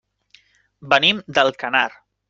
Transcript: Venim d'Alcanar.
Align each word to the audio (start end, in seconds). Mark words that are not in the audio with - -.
Venim 0.95 1.23
d'Alcanar. 1.39 1.89